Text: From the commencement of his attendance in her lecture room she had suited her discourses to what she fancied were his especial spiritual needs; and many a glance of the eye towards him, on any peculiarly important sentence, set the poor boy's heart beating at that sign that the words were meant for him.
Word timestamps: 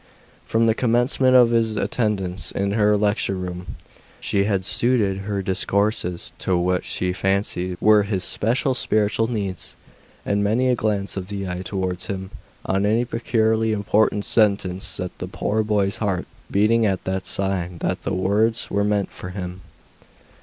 From 0.47 0.65
the 0.65 0.73
commencement 0.73 1.35
of 1.35 1.51
his 1.51 1.75
attendance 1.75 2.49
in 2.51 2.71
her 2.71 2.97
lecture 2.97 3.35
room 3.35 3.75
she 4.19 4.45
had 4.45 4.65
suited 4.65 5.19
her 5.27 5.43
discourses 5.43 6.31
to 6.39 6.57
what 6.57 6.83
she 6.83 7.13
fancied 7.13 7.77
were 7.79 8.01
his 8.01 8.23
especial 8.23 8.73
spiritual 8.73 9.27
needs; 9.27 9.75
and 10.25 10.43
many 10.43 10.69
a 10.69 10.75
glance 10.75 11.17
of 11.17 11.27
the 11.27 11.47
eye 11.47 11.61
towards 11.63 12.07
him, 12.07 12.31
on 12.65 12.83
any 12.83 13.05
peculiarly 13.05 13.73
important 13.73 14.25
sentence, 14.25 14.85
set 14.85 15.15
the 15.19 15.27
poor 15.27 15.61
boy's 15.61 15.97
heart 15.97 16.25
beating 16.49 16.83
at 16.83 17.03
that 17.03 17.27
sign 17.27 17.77
that 17.81 18.01
the 18.01 18.15
words 18.15 18.71
were 18.71 18.83
meant 18.83 19.11
for 19.11 19.29
him. 19.29 19.61